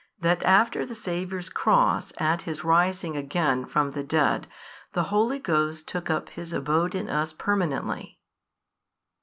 [0.19, 4.47] That after the Saviour's Cross at His rising again from the dead
[4.93, 8.19] the Holy Ghost took up His abode in us permanently.